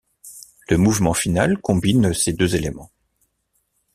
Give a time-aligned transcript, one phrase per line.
[0.69, 2.89] Le mouvement final combine ces deux éléments.